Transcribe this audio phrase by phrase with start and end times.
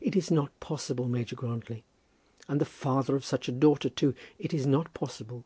[0.00, 1.84] It is not possible, Major Grantly.
[2.48, 4.14] And the father of such a daughter, too!
[4.38, 5.44] It is not possible.